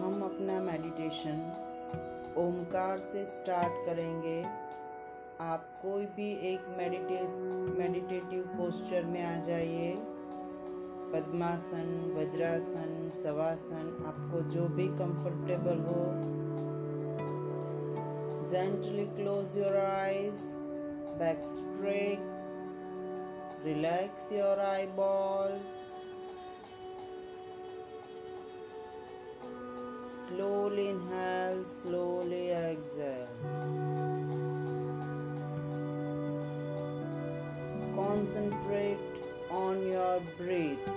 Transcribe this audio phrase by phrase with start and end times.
[0.00, 1.38] Meditation
[2.36, 4.42] Omkar से start करेंगे।
[5.40, 7.22] आप कोई भी एक मेडिटे
[7.78, 9.94] मेडिटेटिव पोस्चर में आ जाइए।
[11.12, 16.04] पद्मासन, वज्रासन सवासन आपको जो भी कंफर्टेबल हो।
[18.46, 20.40] Gently close your eyes
[21.18, 22.18] back straight
[23.64, 24.86] relax your eye
[30.28, 33.28] Slowly inhale, slowly exhale.
[37.94, 38.98] Concentrate
[39.50, 40.88] on your breath.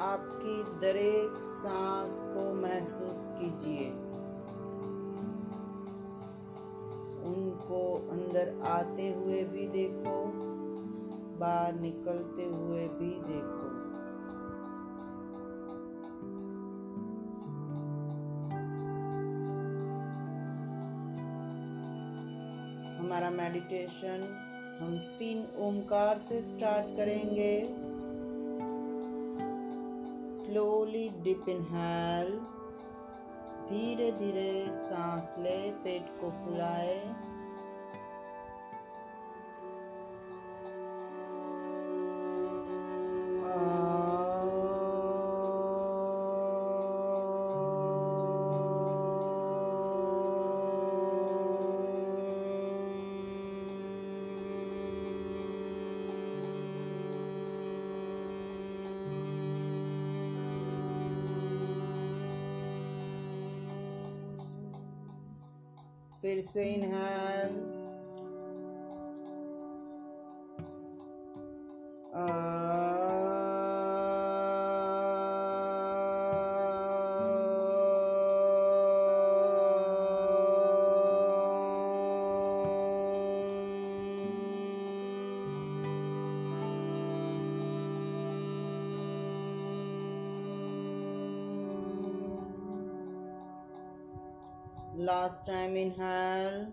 [0.00, 3.90] आपकी दरेक सांस को महसूस कीजिए
[7.30, 7.82] उनको
[8.12, 10.39] अंदर आते हुए भी देखो
[11.40, 13.68] बाहर निकलते हुए भी देखो।
[23.00, 24.22] हमारा मेडिटेशन
[24.80, 27.54] हम तीन ओमकार से स्टार्ट करेंगे।
[30.30, 32.38] स्लोली डिप इनहेल
[33.68, 36.96] धीरे धीरे सांस ले, पेट को फुलाए।
[66.22, 67.52] फिर से inhale.
[94.94, 96.72] last time in hell.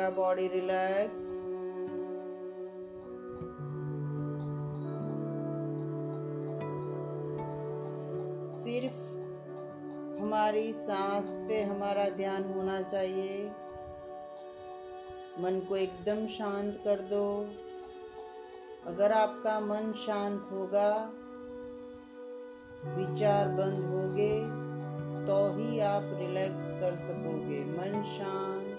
[0.00, 1.24] पूरा बॉडी रिलैक्स
[8.44, 9.02] सिर्फ़
[10.22, 13.44] हमारी सांस पे हमारा ध्यान होना चाहिए।
[15.38, 17.26] मन को एकदम शांत कर दो।
[18.86, 20.90] अगर आपका मन शांत होगा,
[22.96, 24.32] विचार बंद होगे
[25.26, 28.69] तो ही आप रिलैक्स कर सकोगे। मन शांत।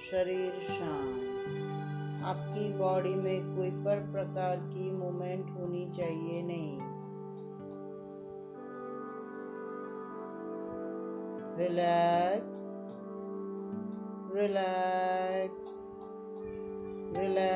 [0.00, 6.78] शरीर शांत। आपकी बॉडी में कोई पर प्रकार की मूवमेंट होनी चाहिए नहीं।
[11.58, 12.62] Relax
[14.34, 15.70] relax
[17.18, 17.49] relax